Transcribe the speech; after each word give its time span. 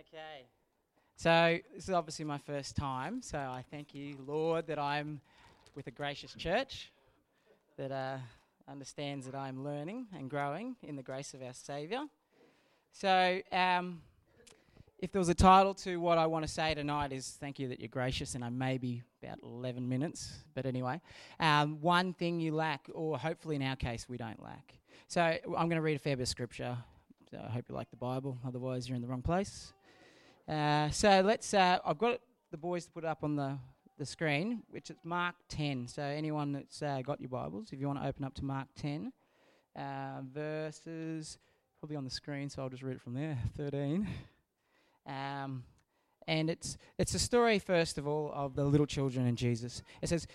Okay. 0.00 0.46
So, 1.16 1.58
this 1.74 1.84
is 1.84 1.90
obviously 1.90 2.24
my 2.24 2.38
first 2.38 2.74
time, 2.74 3.20
so 3.20 3.36
I 3.36 3.62
thank 3.70 3.94
you, 3.94 4.16
Lord, 4.26 4.66
that 4.68 4.78
I'm 4.78 5.20
with 5.74 5.88
a 5.88 5.90
gracious 5.90 6.32
church 6.32 6.90
that 7.76 7.92
uh, 7.92 8.16
understands 8.66 9.26
that 9.26 9.34
I'm 9.34 9.62
learning 9.62 10.06
and 10.16 10.30
growing 10.30 10.76
in 10.82 10.96
the 10.96 11.02
grace 11.02 11.34
of 11.34 11.42
our 11.42 11.52
Saviour. 11.52 12.06
So, 12.92 13.40
um, 13.52 14.00
if 15.00 15.12
there 15.12 15.18
was 15.18 15.28
a 15.28 15.34
title 15.34 15.74
to 15.74 16.00
what 16.00 16.16
I 16.16 16.24
want 16.26 16.46
to 16.46 16.50
say 16.50 16.72
tonight, 16.72 17.12
is 17.12 17.36
thank 17.38 17.58
you 17.58 17.68
that 17.68 17.78
you're 17.80 17.88
gracious, 17.88 18.34
and 18.34 18.42
I 18.42 18.48
may 18.48 18.78
be 18.78 19.02
about 19.22 19.40
11 19.42 19.86
minutes, 19.86 20.32
but 20.54 20.64
anyway, 20.64 21.02
um, 21.40 21.78
one 21.82 22.14
thing 22.14 22.40
you 22.40 22.54
lack, 22.54 22.88
or 22.94 23.18
hopefully 23.18 23.56
in 23.56 23.62
our 23.62 23.76
case, 23.76 24.08
we 24.08 24.16
don't 24.16 24.42
lack. 24.42 24.72
So, 25.08 25.20
I'm 25.20 25.68
going 25.68 25.70
to 25.72 25.82
read 25.82 25.96
a 25.96 25.98
fair 25.98 26.16
bit 26.16 26.22
of 26.22 26.28
scripture. 26.28 26.78
So 27.30 27.38
I 27.46 27.50
hope 27.50 27.66
you 27.68 27.74
like 27.74 27.90
the 27.90 27.96
Bible, 27.96 28.38
otherwise, 28.44 28.88
you're 28.88 28.96
in 28.96 29.02
the 29.02 29.08
wrong 29.08 29.22
place. 29.22 29.72
Uh, 30.48 30.90
so 30.90 31.22
let's. 31.24 31.54
Uh, 31.54 31.78
I've 31.84 31.98
got 31.98 32.20
the 32.50 32.56
boys 32.56 32.86
to 32.86 32.90
put 32.90 33.04
up 33.04 33.22
on 33.22 33.36
the, 33.36 33.58
the 33.98 34.06
screen, 34.06 34.62
which 34.70 34.90
is 34.90 34.96
Mark 35.04 35.36
10. 35.48 35.88
So 35.88 36.02
anyone 36.02 36.52
that's 36.52 36.82
uh, 36.82 37.00
got 37.02 37.20
your 37.20 37.30
Bibles, 37.30 37.68
if 37.72 37.80
you 37.80 37.86
want 37.86 38.00
to 38.02 38.08
open 38.08 38.24
up 38.24 38.34
to 38.34 38.44
Mark 38.44 38.68
10, 38.76 39.12
uh, 39.76 39.82
verses 40.32 41.38
probably 41.78 41.96
on 41.96 42.04
the 42.04 42.10
screen, 42.10 42.50
so 42.50 42.62
I'll 42.62 42.68
just 42.68 42.82
read 42.82 42.96
it 42.96 43.00
from 43.00 43.14
there. 43.14 43.38
13. 43.56 44.06
Um, 45.06 45.64
and 46.28 46.50
it's 46.50 46.76
it's 46.98 47.14
a 47.14 47.18
story 47.18 47.58
first 47.58 47.96
of 47.98 48.06
all 48.06 48.30
of 48.34 48.54
the 48.54 48.64
little 48.64 48.86
children 48.86 49.26
and 49.26 49.36
Jesus. 49.36 49.82
It 50.02 50.08
says. 50.08 50.26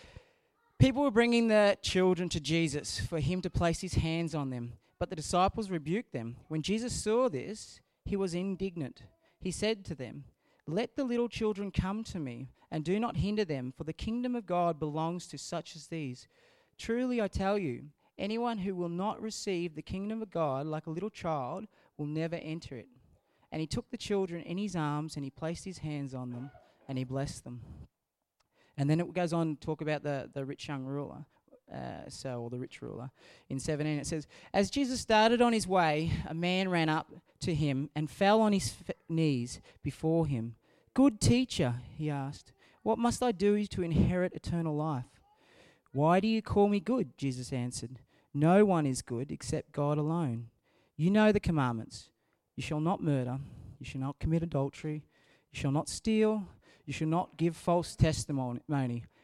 People 0.78 1.04
were 1.04 1.12
bringing 1.12 1.48
the 1.48 1.78
children 1.82 2.28
to 2.28 2.40
Jesus 2.42 3.00
for 3.00 3.22
him 3.22 3.42
to 3.44 3.50
place 3.50 3.80
his 3.80 3.94
hands 3.94 4.36
on 4.36 4.50
them, 4.50 4.74
but 5.00 5.10
the 5.10 5.16
disciples 5.16 5.70
rebuked 5.70 6.12
them. 6.12 6.36
When 6.50 6.62
Jesus 6.62 6.92
saw 6.92 7.30
this, 7.30 7.80
he 8.04 8.18
was 8.18 8.34
indignant 8.34 9.04
he 9.46 9.52
said 9.52 9.86
to 9.86 9.94
them, 9.94 10.24
Let 10.66 10.96
the 10.96 11.04
little 11.04 11.30
children 11.30 11.70
come 11.70 12.04
to 12.06 12.20
me, 12.20 12.50
and 12.72 12.84
do 12.84 13.00
not 13.00 13.18
hinder 13.18 13.46
them, 13.46 13.72
for 13.78 13.84
the 13.84 13.94
kingdom 13.94 14.36
of 14.36 14.48
God 14.48 14.80
belongs 14.80 15.28
to 15.28 15.38
such 15.38 15.76
as 15.76 15.86
these. 15.86 16.28
Truly 16.80 17.22
I 17.22 17.28
tell 17.28 17.56
you, 17.60 17.84
anyone 18.18 18.58
who 18.58 18.74
will 18.74 18.90
not 18.90 19.22
receive 19.22 19.76
the 19.76 19.84
kingdom 19.84 20.24
of 20.24 20.32
God 20.32 20.66
like 20.66 20.88
a 20.88 20.90
little 20.90 21.12
child 21.12 21.68
will 21.96 22.08
never 22.08 22.38
enter 22.38 22.76
it. 22.76 22.88
And 23.52 23.62
he 23.62 23.68
took 23.68 23.92
the 23.92 23.98
children 23.98 24.42
in 24.42 24.58
his 24.58 24.76
arms, 24.76 25.16
and 25.16 25.24
he 25.24 25.30
placed 25.30 25.64
his 25.64 25.78
hands 25.78 26.16
on 26.16 26.32
them, 26.32 26.50
and 26.88 26.98
he 26.98 27.04
blessed 27.04 27.44
them. 27.44 27.62
And 28.76 28.90
then 28.90 29.00
it 29.00 29.14
goes 29.14 29.32
on 29.32 29.58
to 29.58 29.62
talk 29.62 29.82
about 29.82 30.02
the, 30.02 30.28
the 30.34 30.44
rich 30.44 30.68
young 30.68 30.86
ruler 30.86 31.28
uh, 31.74 32.08
so, 32.10 32.42
or 32.42 32.50
the 32.50 32.60
rich 32.60 32.82
ruler. 32.82 33.10
In 33.50 33.60
17, 33.60 34.00
it 34.00 34.08
says, 34.08 34.28
As 34.54 34.70
Jesus 34.70 35.00
started 35.02 35.42
on 35.42 35.54
his 35.54 35.68
way, 35.68 36.12
a 36.28 36.34
man 36.34 36.70
ran 36.70 36.90
up 36.90 37.12
to 37.42 37.54
him 37.54 37.90
and 37.96 38.10
fell 38.10 38.42
on 38.42 38.54
his 38.54 38.74
f- 38.88 38.96
knees 39.10 39.60
before 39.84 40.28
him. 40.28 40.56
Good 40.94 41.20
teacher, 41.20 41.76
he 41.98 42.10
asked, 42.10 42.54
what 42.86 43.00
must 43.00 43.24
I 43.24 43.32
do 43.32 43.66
to 43.66 43.82
inherit 43.82 44.34
eternal 44.36 44.76
life? 44.76 45.20
Why 45.92 46.20
do 46.20 46.28
you 46.28 46.44
call 46.44 46.68
me 46.68 46.80
good? 46.80 47.18
Jesus 47.18 47.52
answered. 47.52 47.98
No 48.32 48.64
one 48.64 48.86
is 48.86 49.02
good 49.02 49.32
except 49.32 49.72
God 49.72 49.98
alone. 49.98 50.50
You 50.96 51.10
know 51.10 51.32
the 51.32 51.40
commandments. 51.40 52.12
You 52.56 52.62
shall 52.62 52.80
not 52.80 53.02
murder. 53.02 53.40
You 53.80 53.88
shall 53.88 54.02
not 54.02 54.20
commit 54.20 54.44
adultery. 54.44 55.04
You 55.52 55.60
shall 55.60 55.72
not 55.72 55.90
steal. 55.90 56.44
You 56.86 56.94
shall 56.94 57.08
not 57.08 57.38
give 57.38 57.56
false 57.56 57.96
testimony. 57.96 58.62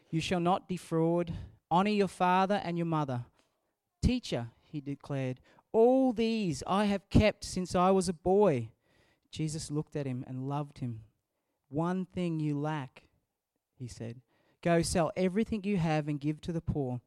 You 0.10 0.22
shall 0.22 0.40
not 0.40 0.68
defraud. 0.68 1.32
Honor 1.72 1.90
your 1.90 2.08
father 2.08 2.62
and 2.64 2.78
your 2.78 2.86
mother. 2.86 3.24
Teacher, 4.04 4.50
he 4.62 4.82
declared, 4.82 5.40
all 5.72 6.12
these 6.12 6.64
I 6.68 6.86
have 6.86 7.10
kept 7.10 7.46
since 7.46 7.76
I 7.76 7.92
was 7.92 8.10
a 8.10 8.14
boy. 8.14 8.70
Jesus 9.32 9.72
looked 9.72 9.96
at 9.96 10.06
him 10.06 10.26
and 10.28 10.50
loved 10.50 10.80
him. 10.80 11.02
One 11.70 12.06
thing 12.06 12.42
you 12.42 12.60
lack, 12.60 13.04
he 13.80 13.88
said. 13.88 14.18
Go 14.62 14.82
sell 14.82 15.12
everything 15.16 15.64
you 15.64 15.78
have 15.78 16.10
and 16.10 16.20
give 16.20 16.42
to 16.42 16.52
the 16.52 16.62
poor, 16.62 17.00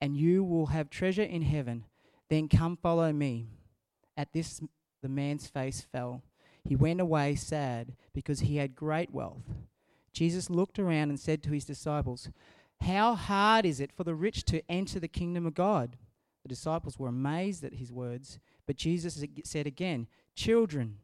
and 0.00 0.16
you 0.16 0.44
will 0.44 0.66
have 0.66 0.90
treasure 0.90 1.22
in 1.22 1.42
heaven. 1.42 1.84
Then 2.28 2.48
come 2.48 2.76
follow 2.76 3.12
me. 3.12 3.46
At 4.16 4.34
this, 4.34 4.60
the 5.00 5.08
man's 5.08 5.46
face 5.46 5.80
fell. 5.80 6.22
He 6.64 6.76
went 6.76 7.00
away 7.00 7.34
sad 7.34 7.96
because 8.12 8.40
he 8.40 8.58
had 8.58 8.76
great 8.76 9.12
wealth. 9.12 9.42
Jesus 10.12 10.50
looked 10.50 10.78
around 10.78 11.08
and 11.08 11.18
said 11.18 11.42
to 11.42 11.52
his 11.52 11.64
disciples, 11.64 12.28
how 12.82 13.14
hard 13.14 13.64
is 13.64 13.80
it 13.80 13.92
for 13.92 14.04
the 14.04 14.14
rich 14.14 14.44
to 14.44 14.62
enter 14.70 14.98
the 14.98 15.08
kingdom 15.08 15.46
of 15.46 15.54
God? 15.54 15.96
The 16.42 16.48
disciples 16.48 16.98
were 16.98 17.08
amazed 17.08 17.64
at 17.64 17.74
his 17.74 17.92
words, 17.92 18.38
but 18.66 18.76
Jesus 18.76 19.24
said 19.44 19.66
again, 19.66 20.08
Children, 20.34 20.98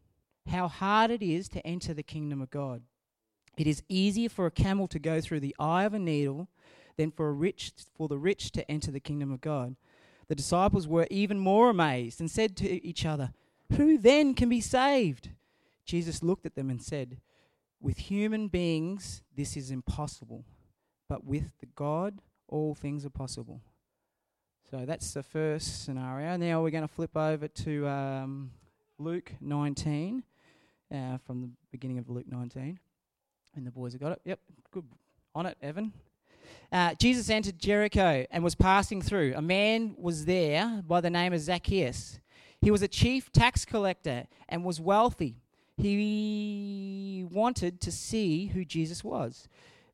how 0.48 0.68
hard 0.68 1.10
it 1.10 1.22
is 1.22 1.48
to 1.50 1.66
enter 1.66 1.94
the 1.94 2.02
kingdom 2.02 2.40
of 2.40 2.50
God. 2.50 2.82
It 3.56 3.66
is 3.66 3.82
easier 3.88 4.28
for 4.28 4.46
a 4.46 4.50
camel 4.50 4.86
to 4.88 4.98
go 4.98 5.20
through 5.20 5.40
the 5.40 5.54
eye 5.58 5.84
of 5.84 5.94
a 5.94 5.98
needle 5.98 6.48
than 6.96 7.10
for 7.10 7.28
a 7.28 7.32
rich 7.32 7.72
for 7.96 8.08
the 8.08 8.18
rich 8.18 8.50
to 8.52 8.70
enter 8.70 8.90
the 8.90 9.00
kingdom 9.00 9.32
of 9.32 9.40
God. 9.40 9.76
The 10.28 10.34
disciples 10.34 10.86
were 10.86 11.06
even 11.10 11.38
more 11.38 11.70
amazed 11.70 12.20
and 12.20 12.30
said 12.30 12.56
to 12.58 12.86
each 12.86 13.04
other, 13.04 13.32
Who 13.76 13.98
then 13.98 14.34
can 14.34 14.48
be 14.48 14.60
saved? 14.60 15.30
Jesus 15.84 16.22
looked 16.22 16.46
at 16.46 16.54
them 16.54 16.70
and 16.70 16.82
said, 16.82 17.18
With 17.80 17.98
human 17.98 18.48
beings 18.48 19.22
this 19.34 19.56
is 19.56 19.70
impossible 19.70 20.44
but 21.08 21.24
with 21.24 21.58
the 21.60 21.66
God, 21.66 22.20
all 22.48 22.74
things 22.74 23.04
are 23.04 23.10
possible. 23.10 23.60
So 24.70 24.84
that's 24.84 25.14
the 25.14 25.22
first 25.22 25.84
scenario. 25.84 26.36
Now 26.36 26.62
we're 26.62 26.70
going 26.70 26.86
to 26.86 26.92
flip 26.92 27.16
over 27.16 27.48
to 27.48 27.88
um, 27.88 28.50
Luke 28.98 29.32
19, 29.40 30.22
uh, 30.92 31.18
from 31.26 31.40
the 31.40 31.48
beginning 31.72 31.98
of 31.98 32.10
Luke 32.10 32.26
19. 32.28 32.78
And 33.56 33.66
the 33.66 33.70
boys 33.70 33.92
have 33.92 34.00
got 34.00 34.12
it. 34.12 34.20
Yep, 34.24 34.40
good. 34.70 34.84
On 35.34 35.46
it, 35.46 35.56
Evan. 35.62 35.92
Uh, 36.70 36.94
Jesus 36.94 37.30
entered 37.30 37.58
Jericho 37.58 38.26
and 38.30 38.44
was 38.44 38.54
passing 38.54 39.00
through. 39.00 39.32
A 39.36 39.42
man 39.42 39.94
was 39.96 40.26
there 40.26 40.82
by 40.86 41.00
the 41.00 41.10
name 41.10 41.32
of 41.32 41.40
Zacchaeus. 41.40 42.18
He 42.60 42.70
was 42.70 42.82
a 42.82 42.88
chief 42.88 43.32
tax 43.32 43.64
collector 43.64 44.26
and 44.48 44.64
was 44.64 44.80
wealthy. 44.80 45.36
He 45.76 47.26
wanted 47.30 47.80
to 47.82 47.92
see 47.92 48.46
who 48.46 48.64
Jesus 48.64 49.02
was. 49.02 49.48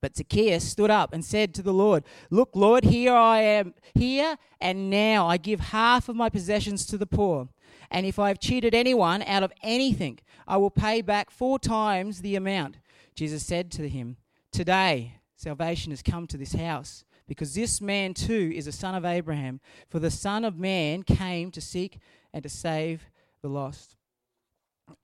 But 0.00 0.16
Zacchaeus 0.16 0.66
stood 0.66 0.90
up 0.90 1.12
and 1.12 1.24
said 1.24 1.54
to 1.54 1.62
the 1.62 1.74
Lord, 1.74 2.04
Look, 2.30 2.50
Lord, 2.54 2.84
here 2.84 3.14
I 3.14 3.40
am, 3.42 3.74
here 3.94 4.36
and 4.60 4.88
now 4.88 5.26
I 5.26 5.36
give 5.36 5.60
half 5.60 6.08
of 6.08 6.16
my 6.16 6.28
possessions 6.28 6.86
to 6.86 6.98
the 6.98 7.06
poor. 7.06 7.48
And 7.90 8.06
if 8.06 8.18
I 8.18 8.28
have 8.28 8.38
cheated 8.38 8.74
anyone 8.74 9.22
out 9.22 9.42
of 9.42 9.52
anything, 9.62 10.20
I 10.46 10.56
will 10.56 10.70
pay 10.70 11.02
back 11.02 11.30
four 11.30 11.58
times 11.58 12.20
the 12.20 12.36
amount. 12.36 12.78
Jesus 13.14 13.44
said 13.44 13.70
to 13.72 13.88
him, 13.88 14.16
Today 14.52 15.16
salvation 15.36 15.90
has 15.90 16.02
come 16.02 16.26
to 16.28 16.36
this 16.36 16.52
house, 16.52 17.04
because 17.26 17.54
this 17.54 17.80
man 17.80 18.14
too 18.14 18.52
is 18.54 18.66
a 18.66 18.72
son 18.72 18.94
of 18.94 19.04
Abraham. 19.04 19.60
For 19.88 19.98
the 19.98 20.10
Son 20.10 20.44
of 20.44 20.58
Man 20.58 21.02
came 21.02 21.50
to 21.50 21.60
seek 21.60 21.98
and 22.32 22.42
to 22.42 22.48
save 22.48 23.04
the 23.42 23.48
lost. 23.48 23.96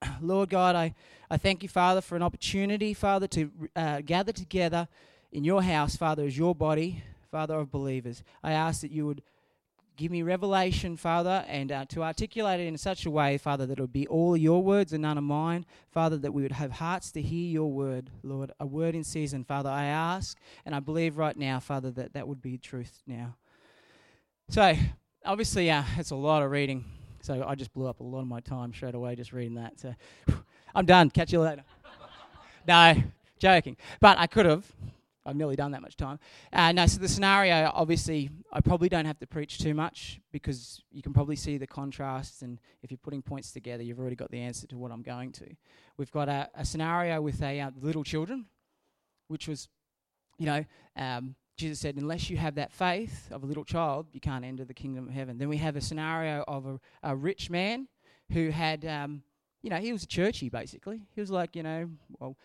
Lord 0.21 0.49
God, 0.49 0.75
I, 0.75 0.93
I 1.29 1.37
thank 1.37 1.63
you, 1.63 1.69
Father, 1.69 2.01
for 2.01 2.15
an 2.15 2.23
opportunity, 2.23 2.93
Father, 2.93 3.27
to 3.27 3.51
uh, 3.75 4.01
gather 4.01 4.31
together 4.31 4.87
in 5.31 5.43
your 5.43 5.61
house, 5.61 5.95
Father, 5.95 6.23
as 6.25 6.37
your 6.37 6.55
body, 6.55 7.03
Father 7.31 7.55
of 7.55 7.71
believers. 7.71 8.23
I 8.43 8.53
ask 8.53 8.81
that 8.81 8.91
you 8.91 9.05
would 9.05 9.21
give 9.97 10.11
me 10.11 10.21
revelation, 10.21 10.95
Father, 10.95 11.43
and 11.47 11.71
uh, 11.71 11.85
to 11.85 12.03
articulate 12.03 12.59
it 12.59 12.67
in 12.67 12.77
such 12.77 13.05
a 13.05 13.11
way, 13.11 13.37
Father, 13.37 13.65
that 13.65 13.79
it 13.79 13.81
would 13.81 13.91
be 13.91 14.07
all 14.07 14.37
your 14.37 14.63
words 14.63 14.93
and 14.93 15.01
none 15.01 15.17
of 15.17 15.23
mine. 15.23 15.65
Father, 15.91 16.17
that 16.17 16.33
we 16.33 16.43
would 16.43 16.51
have 16.51 16.71
hearts 16.73 17.11
to 17.11 17.21
hear 17.21 17.49
your 17.49 17.71
word, 17.71 18.11
Lord, 18.23 18.51
a 18.59 18.65
word 18.65 18.95
in 18.95 19.03
season. 19.03 19.43
Father, 19.43 19.69
I 19.69 19.85
ask, 19.85 20.37
and 20.65 20.75
I 20.75 20.79
believe 20.79 21.17
right 21.17 21.35
now, 21.35 21.59
Father, 21.59 21.91
that 21.91 22.13
that 22.13 22.27
would 22.27 22.41
be 22.41 22.57
truth 22.57 23.01
now. 23.07 23.35
So, 24.49 24.75
obviously, 25.25 25.69
uh, 25.69 25.83
it's 25.97 26.11
a 26.11 26.15
lot 26.15 26.43
of 26.43 26.51
reading. 26.51 26.85
So 27.21 27.43
I 27.47 27.55
just 27.55 27.73
blew 27.73 27.87
up 27.87 27.99
a 27.99 28.03
lot 28.03 28.21
of 28.21 28.27
my 28.27 28.39
time 28.39 28.73
straight 28.73 28.95
away 28.95 29.15
just 29.15 29.33
reading 29.33 29.55
that. 29.55 29.79
So 29.79 29.93
I'm 30.75 30.85
done. 30.85 31.09
Catch 31.09 31.33
you 31.33 31.41
later. 31.41 31.63
no, 32.67 32.95
joking. 33.39 33.77
But 33.99 34.17
I 34.17 34.27
could 34.27 34.45
have. 34.45 34.65
I've 35.25 35.35
nearly 35.35 35.57
done 35.57 35.71
that 35.71 35.81
much 35.81 35.97
time. 35.97 36.19
Uh, 36.53 36.71
no, 36.71 36.85
so 36.85 36.99
the 36.99 37.07
scenario, 37.09 37.69
obviously, 37.73 38.29
I 38.53 38.61
probably 38.61 38.87
don't 38.87 39.03
have 39.03 39.19
to 39.19 39.27
preach 39.27 39.59
too 39.59 39.73
much 39.73 40.21
because 40.31 40.81
you 40.89 41.01
can 41.01 41.11
probably 41.11 41.35
see 41.35 41.57
the 41.57 41.67
contrasts, 41.67 42.43
and 42.43 42.61
if 42.81 42.91
you're 42.91 42.97
putting 42.97 43.21
points 43.21 43.51
together, 43.51 43.83
you've 43.83 43.99
already 43.99 44.15
got 44.15 44.31
the 44.31 44.39
answer 44.39 44.67
to 44.67 44.77
what 44.77 44.89
I'm 44.89 45.01
going 45.01 45.33
to. 45.33 45.47
We've 45.97 46.11
got 46.11 46.29
a, 46.29 46.49
a 46.55 46.63
scenario 46.63 47.21
with 47.21 47.41
a 47.41 47.59
uh, 47.59 47.71
little 47.81 48.05
children, 48.05 48.45
which 49.27 49.49
was 49.49 49.67
you 50.37 50.45
know, 50.45 50.65
um, 50.95 51.35
Jesus 51.57 51.79
said, 51.79 51.95
unless 51.97 52.29
you 52.29 52.37
have 52.37 52.55
that 52.55 52.71
faith 52.71 53.29
of 53.31 53.43
a 53.43 53.45
little 53.45 53.65
child, 53.65 54.07
you 54.13 54.19
can't 54.19 54.45
enter 54.45 54.63
the 54.63 54.73
kingdom 54.73 55.07
of 55.07 55.13
heaven. 55.13 55.39
Then 55.39 55.49
we 55.49 55.57
have 55.57 55.75
a 55.75 55.81
scenario 55.81 56.43
of 56.47 56.67
a, 56.67 56.79
a 57.03 57.15
rich 57.15 57.49
man 57.49 57.87
who 58.31 58.49
had, 58.49 58.85
um, 58.85 59.23
you 59.63 59.71
know, 59.71 59.77
he 59.77 59.91
was 59.91 60.03
a 60.03 60.07
churchy 60.07 60.49
basically. 60.49 61.01
He 61.15 61.19
was 61.19 61.31
like, 61.31 61.55
you 61.55 61.63
know, 61.63 61.89
well, 62.19 62.37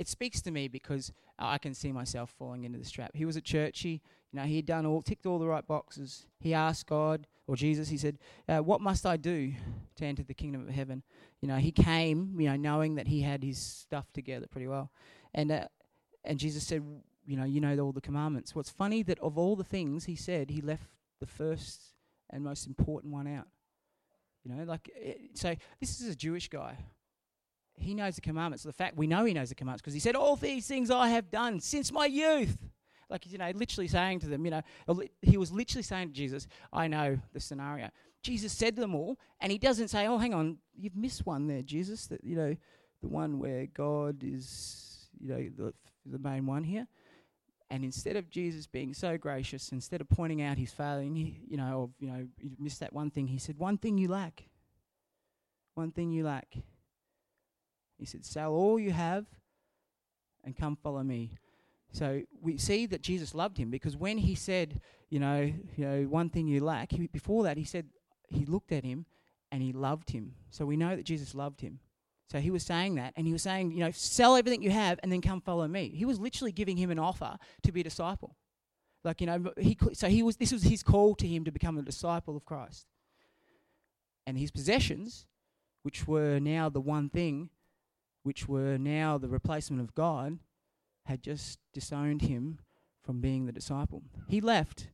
it 0.00 0.08
speaks 0.08 0.42
to 0.42 0.50
me 0.50 0.66
because 0.66 1.12
I 1.38 1.58
can 1.58 1.74
see 1.74 1.92
myself 1.92 2.34
falling 2.36 2.64
into 2.64 2.76
this 2.78 2.90
trap. 2.90 3.12
He 3.14 3.24
was 3.24 3.36
a 3.36 3.40
churchy, 3.40 4.02
you 4.32 4.40
know, 4.40 4.42
he 4.42 4.56
had 4.56 4.66
done 4.66 4.84
all, 4.84 5.00
ticked 5.00 5.26
all 5.26 5.38
the 5.38 5.46
right 5.46 5.66
boxes. 5.66 6.26
He 6.40 6.54
asked 6.54 6.88
God 6.88 7.28
or 7.46 7.54
Jesus, 7.54 7.88
he 7.88 7.98
said, 7.98 8.18
uh, 8.48 8.58
"What 8.58 8.80
must 8.80 9.04
I 9.04 9.16
do 9.16 9.52
to 9.96 10.04
enter 10.04 10.22
the 10.22 10.34
kingdom 10.34 10.62
of 10.62 10.74
heaven?" 10.74 11.02
You 11.40 11.48
know, 11.48 11.56
he 11.56 11.72
came, 11.72 12.40
you 12.40 12.48
know, 12.48 12.56
knowing 12.56 12.94
that 12.94 13.08
he 13.08 13.20
had 13.20 13.42
his 13.42 13.58
stuff 13.58 14.12
together 14.12 14.46
pretty 14.48 14.68
well, 14.68 14.90
and 15.34 15.50
uh, 15.50 15.66
and 16.24 16.38
Jesus 16.38 16.64
said, 16.64 16.84
"You 17.24 17.36
know, 17.36 17.44
you 17.44 17.60
know 17.60 17.78
all 17.78 17.92
the 17.92 18.00
commandments." 18.00 18.54
What's 18.54 18.70
funny 18.70 19.02
that 19.04 19.18
of 19.20 19.38
all 19.38 19.56
the 19.56 19.64
things 19.64 20.04
he 20.04 20.16
said, 20.16 20.50
he 20.50 20.60
left 20.60 20.90
the 21.20 21.26
first 21.26 21.94
and 22.30 22.42
most 22.44 22.66
important 22.66 23.12
one 23.12 23.26
out. 23.26 23.48
You 24.44 24.54
know, 24.54 24.64
like 24.64 24.88
it, 24.94 25.20
eh, 25.20 25.26
so. 25.34 25.54
This 25.80 26.00
is 26.00 26.08
a 26.08 26.16
Jewish 26.16 26.48
guy. 26.48 26.76
He 27.74 27.94
knows 27.94 28.16
the 28.16 28.20
commandments. 28.20 28.64
The 28.64 28.72
fact 28.72 28.96
we 28.96 29.06
know 29.06 29.24
he 29.24 29.34
knows 29.34 29.48
the 29.48 29.54
commandments 29.54 29.82
because 29.82 29.94
he 29.94 30.00
said, 30.00 30.16
"All 30.16 30.36
these 30.36 30.66
things 30.66 30.90
I 30.90 31.08
have 31.08 31.30
done 31.30 31.60
since 31.60 31.92
my 31.92 32.06
youth." 32.06 32.58
Like, 33.12 33.30
you 33.30 33.36
know, 33.36 33.50
literally 33.54 33.88
saying 33.88 34.20
to 34.20 34.26
them, 34.26 34.42
you 34.46 34.50
know, 34.50 34.62
he 35.20 35.36
was 35.36 35.52
literally 35.52 35.82
saying 35.82 36.08
to 36.08 36.14
Jesus, 36.14 36.46
I 36.72 36.88
know 36.88 37.18
the 37.34 37.40
scenario. 37.40 37.90
Jesus 38.22 38.52
said 38.52 38.74
them 38.74 38.94
all, 38.94 39.18
and 39.38 39.52
he 39.52 39.58
doesn't 39.58 39.88
say, 39.88 40.06
oh, 40.06 40.16
hang 40.16 40.32
on, 40.32 40.56
you've 40.74 40.96
missed 40.96 41.26
one 41.26 41.46
there, 41.46 41.60
Jesus, 41.60 42.06
that, 42.06 42.24
you 42.24 42.36
know, 42.36 42.56
the 43.02 43.08
one 43.08 43.38
where 43.38 43.66
God 43.66 44.24
is, 44.24 45.08
you 45.20 45.28
know, 45.28 45.48
the, 45.58 45.74
the 46.06 46.18
main 46.18 46.46
one 46.46 46.64
here. 46.64 46.86
And 47.72 47.86
instead 47.86 48.16
of 48.16 48.28
Jesus 48.28 48.66
being 48.66 48.92
so 48.92 49.16
gracious, 49.16 49.72
instead 49.72 50.02
of 50.02 50.08
pointing 50.10 50.42
out 50.42 50.58
his 50.58 50.70
failing, 50.70 51.16
you 51.48 51.56
know, 51.56 51.84
of, 51.84 51.90
you 51.98 52.06
know, 52.06 52.28
you 52.38 52.50
missed 52.58 52.80
that 52.80 52.92
one 52.92 53.10
thing, 53.10 53.28
he 53.28 53.38
said, 53.38 53.56
one 53.56 53.78
thing 53.78 53.96
you 53.96 54.08
lack. 54.08 54.44
One 55.74 55.90
thing 55.90 56.10
you 56.12 56.22
lack. 56.22 56.54
He 57.96 58.04
said, 58.04 58.26
sell 58.26 58.52
all 58.52 58.78
you 58.78 58.90
have 58.90 59.24
and 60.44 60.54
come 60.54 60.76
follow 60.76 61.02
me. 61.02 61.38
So 61.92 62.20
we 62.42 62.58
see 62.58 62.84
that 62.84 63.00
Jesus 63.00 63.34
loved 63.34 63.56
him 63.56 63.70
because 63.70 63.96
when 63.96 64.18
he 64.18 64.34
said, 64.34 64.82
you 65.08 65.18
know, 65.18 65.50
you 65.74 65.86
know, 65.86 66.02
one 66.02 66.28
thing 66.28 66.46
you 66.48 66.62
lack, 66.62 66.92
he, 66.92 67.06
before 67.06 67.44
that 67.44 67.56
he 67.56 67.64
said 67.64 67.86
he 68.28 68.44
looked 68.44 68.72
at 68.72 68.84
him 68.84 69.06
and 69.50 69.62
he 69.62 69.72
loved 69.72 70.10
him. 70.10 70.34
So 70.50 70.66
we 70.66 70.76
know 70.76 70.94
that 70.94 71.06
Jesus 71.06 71.34
loved 71.34 71.62
him. 71.62 71.80
So 72.32 72.40
he 72.40 72.50
was 72.50 72.62
saying 72.62 72.94
that, 72.94 73.12
and 73.14 73.26
he 73.26 73.32
was 73.34 73.42
saying, 73.42 73.72
you 73.72 73.80
know, 73.80 73.90
sell 73.90 74.36
everything 74.36 74.62
you 74.62 74.70
have 74.70 74.98
and 75.02 75.12
then 75.12 75.20
come 75.20 75.42
follow 75.42 75.68
me. 75.68 75.92
He 75.94 76.06
was 76.06 76.18
literally 76.18 76.50
giving 76.50 76.78
him 76.78 76.90
an 76.90 76.98
offer 76.98 77.36
to 77.62 77.72
be 77.72 77.82
a 77.82 77.84
disciple. 77.84 78.36
Like 79.04 79.20
you 79.20 79.26
know, 79.26 79.52
he 79.58 79.76
so 79.92 80.08
he 80.08 80.22
was. 80.22 80.38
This 80.38 80.50
was 80.50 80.62
his 80.62 80.82
call 80.82 81.14
to 81.16 81.26
him 81.26 81.44
to 81.44 81.50
become 81.50 81.76
a 81.76 81.82
disciple 81.82 82.34
of 82.34 82.46
Christ. 82.46 82.86
And 84.26 84.38
his 84.38 84.50
possessions, 84.50 85.26
which 85.82 86.08
were 86.08 86.40
now 86.40 86.70
the 86.70 86.80
one 86.80 87.10
thing, 87.10 87.50
which 88.22 88.48
were 88.48 88.78
now 88.78 89.18
the 89.18 89.28
replacement 89.28 89.82
of 89.82 89.94
God, 89.94 90.38
had 91.04 91.22
just 91.22 91.58
disowned 91.74 92.22
him 92.22 92.60
from 93.04 93.20
being 93.20 93.44
the 93.44 93.52
disciple. 93.52 94.04
He 94.26 94.40
left 94.40 94.88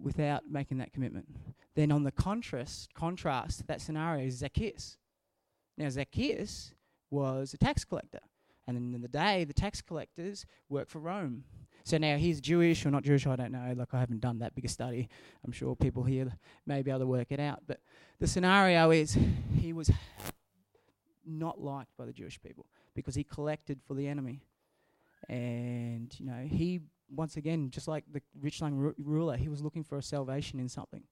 without 0.00 0.42
making 0.48 0.78
that 0.78 0.92
commitment. 0.92 1.34
Then 1.74 1.90
on 1.90 2.04
the 2.04 2.12
contrast, 2.12 2.94
contrast 2.94 3.66
that 3.66 3.80
scenario 3.80 4.26
is 4.26 4.34
Zacchaeus. 4.34 4.98
Now 5.76 5.88
Zacchaeus 5.88 6.72
was 7.10 7.54
a 7.54 7.58
tax 7.58 7.84
collector, 7.84 8.20
and 8.66 8.76
in 8.76 9.00
the 9.00 9.08
day 9.08 9.44
the 9.44 9.52
tax 9.52 9.80
collectors 9.80 10.46
worked 10.68 10.90
for 10.90 11.00
Rome. 11.00 11.44
So 11.86 11.98
now 11.98 12.16
he's 12.16 12.40
Jewish 12.40 12.86
or 12.86 12.90
not 12.90 13.02
Jewish, 13.02 13.26
I 13.26 13.36
don't 13.36 13.52
know. 13.52 13.74
Like 13.76 13.92
I 13.92 14.00
haven't 14.00 14.22
done 14.22 14.38
that 14.38 14.54
big 14.54 14.64
a 14.64 14.68
study. 14.68 15.08
I'm 15.44 15.52
sure 15.52 15.76
people 15.76 16.02
here 16.02 16.32
may 16.66 16.80
be 16.80 16.90
able 16.90 17.00
to 17.00 17.06
work 17.06 17.26
it 17.30 17.38
out. 17.38 17.62
But 17.66 17.80
the 18.18 18.26
scenario 18.26 18.90
is 18.90 19.18
he 19.60 19.74
was 19.74 19.90
not 21.26 21.60
liked 21.60 21.94
by 21.98 22.06
the 22.06 22.12
Jewish 22.12 22.40
people 22.40 22.64
because 22.94 23.14
he 23.14 23.22
collected 23.22 23.80
for 23.86 23.92
the 23.92 24.08
enemy. 24.08 24.40
And, 25.28 26.14
you 26.18 26.24
know, 26.24 26.46
he, 26.46 26.80
once 27.14 27.36
again, 27.36 27.68
just 27.70 27.86
like 27.86 28.04
the 28.10 28.22
rich 28.40 28.62
young 28.62 28.94
ruler, 28.96 29.36
he 29.36 29.50
was 29.50 29.62
looking 29.62 29.84
for 29.84 29.98
a 29.98 30.02
salvation 30.02 30.58
in 30.58 30.70
something. 30.70 31.02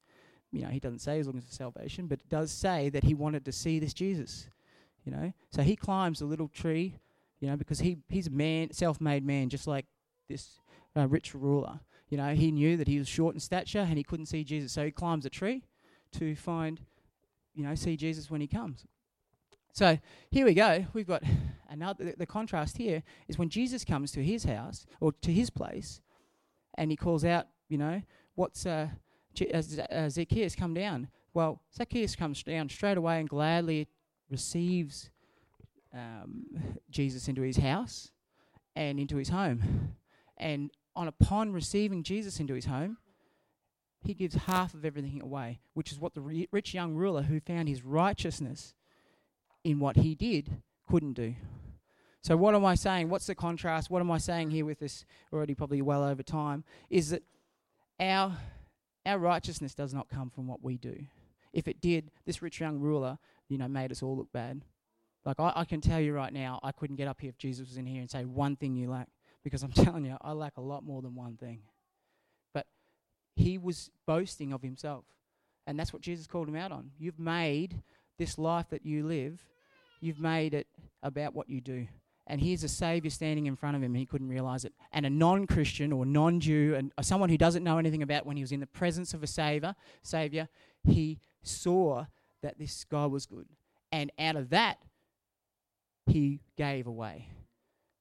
You 0.52 0.62
know, 0.62 0.68
he 0.68 0.78
doesn't 0.78 0.98
say 0.98 1.16
he's 1.16 1.26
looking 1.26 1.40
for 1.40 1.52
salvation, 1.52 2.06
but 2.06 2.20
it 2.20 2.28
does 2.28 2.50
say 2.50 2.90
that 2.90 3.04
he 3.04 3.14
wanted 3.14 3.44
to 3.46 3.52
see 3.52 3.78
this 3.78 3.94
Jesus. 3.94 4.48
You 5.04 5.12
know, 5.12 5.32
so 5.50 5.62
he 5.62 5.74
climbs 5.74 6.20
a 6.20 6.26
little 6.26 6.48
tree, 6.48 6.94
you 7.40 7.48
know, 7.48 7.56
because 7.56 7.80
he 7.80 7.98
he's 8.08 8.28
a 8.28 8.30
man, 8.30 8.72
self-made 8.72 9.24
man, 9.24 9.48
just 9.48 9.66
like 9.66 9.86
this 10.28 10.60
uh, 10.96 11.08
rich 11.08 11.34
ruler. 11.34 11.80
You 12.08 12.18
know, 12.18 12.34
he 12.34 12.52
knew 12.52 12.76
that 12.76 12.86
he 12.86 12.98
was 12.98 13.08
short 13.08 13.34
in 13.34 13.40
stature 13.40 13.80
and 13.80 13.96
he 13.96 14.04
couldn't 14.04 14.26
see 14.26 14.44
Jesus, 14.44 14.72
so 14.72 14.84
he 14.84 14.90
climbs 14.90 15.26
a 15.26 15.30
tree 15.30 15.64
to 16.12 16.36
find, 16.36 16.80
you 17.54 17.64
know, 17.64 17.74
see 17.74 17.96
Jesus 17.96 18.30
when 18.30 18.40
he 18.40 18.46
comes. 18.46 18.84
So 19.72 19.98
here 20.30 20.44
we 20.44 20.52
go. 20.52 20.84
We've 20.92 21.06
got 21.06 21.22
another. 21.70 22.04
The, 22.04 22.14
the 22.18 22.26
contrast 22.26 22.76
here 22.76 23.02
is 23.26 23.38
when 23.38 23.48
Jesus 23.48 23.84
comes 23.84 24.12
to 24.12 24.22
his 24.22 24.44
house 24.44 24.86
or 25.00 25.12
to 25.22 25.32
his 25.32 25.48
place, 25.48 26.00
and 26.76 26.90
he 26.90 26.96
calls 26.96 27.24
out, 27.24 27.46
you 27.68 27.78
know, 27.78 28.02
what's 28.34 28.66
uh, 28.66 28.88
Zacchaeus 29.36 30.54
come 30.54 30.74
down? 30.74 31.08
Well, 31.34 31.60
Zacchaeus 31.74 32.16
comes 32.16 32.42
down 32.42 32.68
straight 32.68 32.96
away 32.96 33.20
and 33.20 33.28
gladly 33.28 33.88
receives 34.30 35.10
um, 35.94 36.46
Jesus 36.90 37.28
into 37.28 37.42
his 37.42 37.56
house 37.56 38.10
and 38.74 38.98
into 38.98 39.16
his 39.16 39.28
home. 39.28 39.94
And 40.36 40.70
on 40.94 41.08
upon 41.08 41.52
receiving 41.52 42.02
Jesus 42.02 42.40
into 42.40 42.54
his 42.54 42.66
home, 42.66 42.98
he 44.04 44.14
gives 44.14 44.34
half 44.34 44.74
of 44.74 44.84
everything 44.84 45.20
away, 45.22 45.60
which 45.74 45.92
is 45.92 46.00
what 46.00 46.14
the 46.14 46.46
rich 46.50 46.74
young 46.74 46.94
ruler 46.94 47.22
who 47.22 47.40
found 47.40 47.68
his 47.68 47.84
righteousness 47.84 48.74
in 49.64 49.78
what 49.78 49.96
he 49.96 50.14
did 50.14 50.62
couldn't 50.88 51.12
do. 51.12 51.34
So, 52.22 52.36
what 52.36 52.54
am 52.54 52.64
I 52.64 52.74
saying? 52.74 53.08
What's 53.08 53.26
the 53.26 53.34
contrast? 53.34 53.90
What 53.90 54.00
am 54.00 54.10
I 54.10 54.18
saying 54.18 54.50
here 54.50 54.64
with 54.64 54.78
this 54.78 55.04
already 55.32 55.54
probably 55.54 55.82
well 55.82 56.04
over 56.04 56.22
time? 56.22 56.64
Is 56.88 57.10
that 57.10 57.22
our, 57.98 58.36
our 59.04 59.18
righteousness 59.18 59.74
does 59.74 59.92
not 59.92 60.08
come 60.08 60.30
from 60.30 60.46
what 60.46 60.62
we 60.62 60.76
do. 60.76 61.06
If 61.52 61.68
it 61.68 61.80
did, 61.80 62.10
this 62.24 62.42
rich 62.42 62.60
young 62.60 62.78
ruler, 62.78 63.18
you 63.48 63.58
know, 63.58 63.68
made 63.68 63.92
us 63.92 64.02
all 64.02 64.16
look 64.16 64.32
bad. 64.32 64.62
Like, 65.24 65.38
I, 65.38 65.52
I 65.56 65.64
can 65.64 65.80
tell 65.80 66.00
you 66.00 66.14
right 66.14 66.32
now, 66.32 66.58
I 66.62 66.72
couldn't 66.72 66.96
get 66.96 67.08
up 67.08 67.20
here 67.20 67.30
if 67.30 67.38
Jesus 67.38 67.68
was 67.68 67.76
in 67.76 67.86
here 67.86 68.00
and 68.00 68.10
say, 68.10 68.24
one 68.24 68.56
thing 68.56 68.74
you 68.74 68.90
lack. 68.90 69.08
Because 69.44 69.62
I'm 69.62 69.72
telling 69.72 70.04
you, 70.04 70.16
I 70.20 70.32
lack 70.32 70.56
a 70.56 70.62
lot 70.62 70.84
more 70.84 71.02
than 71.02 71.14
one 71.14 71.36
thing. 71.36 71.60
But 72.54 72.66
he 73.36 73.58
was 73.58 73.90
boasting 74.06 74.52
of 74.52 74.62
himself. 74.62 75.04
And 75.66 75.78
that's 75.78 75.92
what 75.92 76.02
Jesus 76.02 76.26
called 76.26 76.48
him 76.48 76.56
out 76.56 76.72
on. 76.72 76.90
You've 76.98 77.20
made 77.20 77.82
this 78.18 78.38
life 78.38 78.66
that 78.70 78.84
you 78.84 79.06
live 79.06 79.44
You've 80.02 80.20
made 80.20 80.52
it 80.52 80.66
about 81.04 81.32
what 81.32 81.48
you 81.48 81.60
do. 81.60 81.86
And 82.32 82.40
here's 82.40 82.64
a 82.64 82.68
Savior 82.68 83.10
standing 83.10 83.44
in 83.44 83.56
front 83.56 83.76
of 83.76 83.82
him, 83.82 83.90
and 83.90 83.98
he 83.98 84.06
couldn't 84.06 84.30
realize 84.30 84.64
it. 84.64 84.72
And 84.90 85.04
a 85.04 85.10
non 85.10 85.46
Christian 85.46 85.92
or 85.92 86.06
non 86.06 86.40
Jew, 86.40 86.74
and 86.74 86.90
someone 87.02 87.28
who 87.28 87.36
doesn't 87.36 87.62
know 87.62 87.76
anything 87.76 88.02
about 88.02 88.24
when 88.24 88.38
he 88.38 88.42
was 88.42 88.52
in 88.52 88.60
the 88.60 88.66
presence 88.66 89.12
of 89.12 89.22
a 89.22 89.26
Savior, 89.26 89.74
Savior, 90.02 90.48
he 90.82 91.18
saw 91.42 92.06
that 92.42 92.58
this 92.58 92.84
guy 92.84 93.04
was 93.04 93.26
good. 93.26 93.48
And 93.92 94.10
out 94.18 94.36
of 94.36 94.48
that, 94.48 94.78
he 96.06 96.40
gave 96.56 96.86
away. 96.86 97.28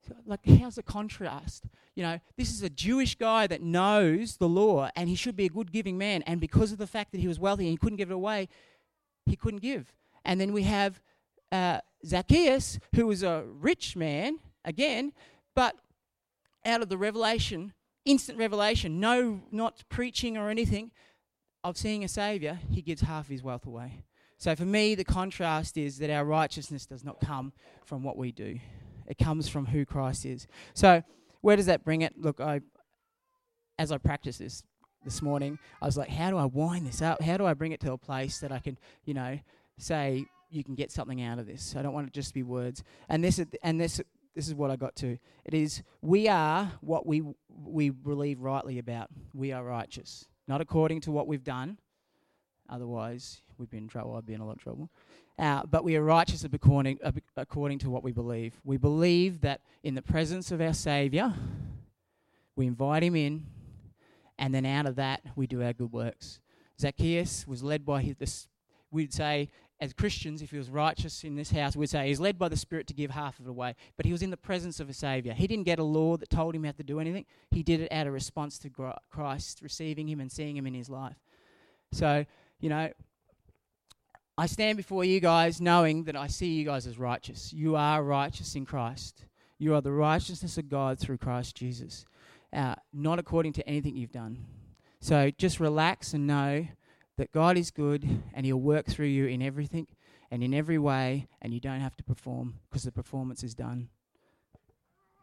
So, 0.07 0.15
like, 0.25 0.45
how's 0.45 0.75
the 0.75 0.83
contrast? 0.83 1.65
You 1.93 2.03
know, 2.03 2.19
this 2.37 2.53
is 2.53 2.63
a 2.63 2.69
Jewish 2.69 3.15
guy 3.15 3.47
that 3.47 3.61
knows 3.61 4.37
the 4.37 4.47
law, 4.47 4.89
and 4.95 5.09
he 5.09 5.15
should 5.15 5.35
be 5.35 5.47
a 5.47 5.49
good 5.49 5.73
giving 5.73 5.97
man. 5.97 6.21
And 6.21 6.39
because 6.39 6.71
of 6.71 6.77
the 6.77 6.87
fact 6.87 7.11
that 7.11 7.19
he 7.19 7.27
was 7.27 7.37
wealthy 7.37 7.65
and 7.65 7.71
he 7.71 7.77
couldn't 7.77 7.97
give 7.97 8.11
it 8.11 8.15
away, 8.15 8.47
he 9.25 9.35
couldn't 9.35 9.61
give. 9.61 9.93
And 10.23 10.39
then 10.39 10.53
we 10.53 10.63
have 10.63 11.01
uh, 11.51 11.79
Zacchaeus, 12.05 12.79
who 12.95 13.07
was 13.07 13.23
a 13.23 13.43
rich 13.47 13.95
man, 13.95 14.39
again, 14.65 15.13
but 15.55 15.75
out 16.65 16.81
of 16.81 16.89
the 16.89 16.97
revelation, 16.97 17.73
instant 18.05 18.37
revelation, 18.37 18.99
no, 18.99 19.41
not 19.51 19.83
preaching 19.89 20.37
or 20.37 20.49
anything, 20.49 20.91
of 21.63 21.77
seeing 21.77 22.03
a 22.03 22.07
Savior, 22.07 22.59
he 22.69 22.81
gives 22.81 23.01
half 23.01 23.27
his 23.27 23.43
wealth 23.43 23.65
away. 23.65 24.03
So 24.37 24.55
for 24.55 24.65
me, 24.65 24.95
the 24.95 25.03
contrast 25.03 25.77
is 25.77 25.99
that 25.99 26.09
our 26.09 26.25
righteousness 26.25 26.87
does 26.87 27.03
not 27.03 27.21
come 27.21 27.53
from 27.85 28.03
what 28.03 28.17
we 28.17 28.31
do, 28.31 28.59
it 29.05 29.17
comes 29.17 29.47
from 29.47 29.67
who 29.67 29.85
Christ 29.85 30.25
is. 30.25 30.47
So 30.73 31.03
where 31.41 31.55
does 31.55 31.67
that 31.67 31.83
bring 31.83 32.01
it? 32.01 32.19
Look, 32.19 32.39
I, 32.39 32.61
as 33.77 33.91
I 33.91 33.97
practice 33.97 34.37
this 34.37 34.63
this 35.03 35.21
morning, 35.21 35.57
I 35.81 35.85
was 35.85 35.97
like, 35.97 36.09
how 36.09 36.29
do 36.29 36.37
I 36.37 36.45
wind 36.45 36.85
this 36.87 37.01
up? 37.01 37.21
How 37.21 37.37
do 37.37 37.45
I 37.45 37.53
bring 37.55 37.71
it 37.71 37.79
to 37.81 37.91
a 37.91 37.97
place 37.97 38.39
that 38.39 38.51
I 38.51 38.59
can, 38.59 38.77
you 39.03 39.15
know, 39.15 39.39
say, 39.77 40.25
you 40.51 40.63
can 40.63 40.75
get 40.75 40.91
something 40.91 41.21
out 41.21 41.39
of 41.39 41.47
this. 41.47 41.75
I 41.77 41.81
don't 41.81 41.93
want 41.93 42.07
it 42.07 42.13
just 42.13 42.29
to 42.29 42.33
be 42.33 42.43
words. 42.43 42.83
And 43.09 43.23
this, 43.23 43.43
and 43.63 43.79
this, 43.79 44.01
this 44.35 44.47
is 44.47 44.53
what 44.53 44.71
I 44.71 44.75
got 44.75 44.95
to. 44.97 45.17
It 45.45 45.53
is 45.53 45.83
we 46.01 46.27
are 46.27 46.71
what 46.81 47.05
we 47.05 47.23
we 47.63 47.89
believe 47.89 48.41
rightly 48.41 48.79
about. 48.79 49.09
We 49.33 49.51
are 49.51 49.63
righteous, 49.63 50.27
not 50.47 50.61
according 50.61 51.01
to 51.01 51.11
what 51.11 51.27
we've 51.27 51.43
done. 51.43 51.77
Otherwise, 52.69 53.41
we'd 53.57 53.69
be 53.69 53.77
in 53.77 53.87
trouble. 53.87 54.15
I'd 54.15 54.25
be 54.25 54.33
in 54.33 54.41
a 54.41 54.45
lot 54.45 54.55
of 54.55 54.61
trouble. 54.61 54.89
Uh, 55.37 55.63
but 55.65 55.83
we 55.83 55.95
are 55.95 56.03
righteous 56.03 56.43
according, 56.43 56.99
according 57.35 57.79
to 57.79 57.89
what 57.89 58.03
we 58.03 58.11
believe. 58.11 58.53
We 58.63 58.77
believe 58.77 59.41
that 59.41 59.61
in 59.83 59.95
the 59.95 60.01
presence 60.01 60.51
of 60.51 60.61
our 60.61 60.73
Saviour, 60.73 61.33
we 62.55 62.67
invite 62.67 63.03
him 63.03 63.15
in, 63.15 63.45
and 64.37 64.53
then 64.53 64.65
out 64.65 64.85
of 64.85 64.95
that, 64.97 65.21
we 65.35 65.47
do 65.47 65.63
our 65.63 65.73
good 65.73 65.91
works. 65.91 66.39
Zacchaeus 66.79 67.47
was 67.47 67.63
led 67.63 67.85
by 67.85 68.01
his, 68.01 68.15
this, 68.17 68.47
we'd 68.91 69.13
say, 69.13 69.49
as 69.81 69.93
Christians, 69.93 70.43
if 70.43 70.51
he 70.51 70.57
was 70.59 70.69
righteous 70.69 71.23
in 71.23 71.35
this 71.35 71.51
house, 71.51 71.75
we'd 71.75 71.89
say 71.89 72.07
he's 72.07 72.19
led 72.19 72.37
by 72.37 72.47
the 72.47 72.55
Spirit 72.55 72.85
to 72.87 72.93
give 72.93 73.09
half 73.09 73.39
of 73.39 73.47
it 73.47 73.49
away. 73.49 73.75
But 73.97 74.05
he 74.05 74.11
was 74.11 74.21
in 74.21 74.29
the 74.29 74.37
presence 74.37 74.79
of 74.79 74.87
a 74.89 74.93
Saviour. 74.93 75.33
He 75.33 75.47
didn't 75.47 75.65
get 75.65 75.79
a 75.79 75.83
law 75.83 76.17
that 76.17 76.29
told 76.29 76.53
him 76.53 76.63
how 76.63 76.71
to 76.73 76.83
do 76.83 76.99
anything. 76.99 77.25
He 77.49 77.63
did 77.63 77.81
it 77.81 77.91
out 77.91 78.05
of 78.05 78.13
response 78.13 78.59
to 78.59 78.69
Christ, 79.09 79.59
receiving 79.63 80.07
him 80.07 80.19
and 80.19 80.31
seeing 80.31 80.55
him 80.55 80.67
in 80.67 80.75
his 80.75 80.87
life. 80.87 81.17
So, 81.91 82.25
you 82.59 82.69
know, 82.69 82.91
I 84.37 84.45
stand 84.45 84.77
before 84.77 85.03
you 85.03 85.19
guys 85.19 85.59
knowing 85.59 86.03
that 86.03 86.15
I 86.15 86.27
see 86.27 86.53
you 86.53 86.63
guys 86.63 86.85
as 86.85 86.99
righteous. 86.99 87.51
You 87.51 87.75
are 87.75 88.03
righteous 88.03 88.55
in 88.55 88.65
Christ. 88.65 89.25
You 89.57 89.73
are 89.73 89.81
the 89.81 89.91
righteousness 89.91 90.59
of 90.59 90.69
God 90.69 90.99
through 90.99 91.17
Christ 91.17 91.55
Jesus, 91.55 92.05
uh, 92.53 92.75
not 92.93 93.17
according 93.17 93.53
to 93.53 93.67
anything 93.67 93.97
you've 93.97 94.11
done. 94.11 94.45
So 94.99 95.31
just 95.31 95.59
relax 95.59 96.13
and 96.13 96.27
know 96.27 96.67
that 97.17 97.31
God 97.31 97.57
is 97.57 97.71
good 97.71 98.07
and 98.33 98.45
He'll 98.45 98.57
work 98.57 98.87
through 98.87 99.07
you 99.07 99.25
in 99.25 99.41
everything 99.41 99.87
and 100.31 100.41
in 100.41 100.53
every 100.53 100.77
way, 100.77 101.27
and 101.41 101.53
you 101.53 101.59
don't 101.59 101.81
have 101.81 101.97
to 101.97 102.03
perform 102.03 102.55
because 102.69 102.83
the 102.83 102.91
performance 102.91 103.43
is 103.43 103.53
done. 103.53 103.89